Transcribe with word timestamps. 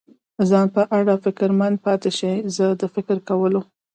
ځان 0.49 0.67
په 0.75 0.81
اړه 0.97 1.13
فکرمند 1.25 1.75
پاتې 1.85 2.09
شي، 2.17 2.33
زه 2.55 2.65
د 2.81 2.83
فکر 2.95 3.17
کولو. 3.29 3.61